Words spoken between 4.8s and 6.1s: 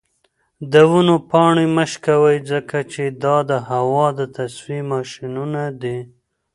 ماشینونه دي.